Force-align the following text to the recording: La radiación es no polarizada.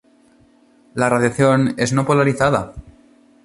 La 0.95 1.09
radiación 1.09 1.75
es 1.77 1.93
no 1.93 2.07
polarizada. 2.07 2.73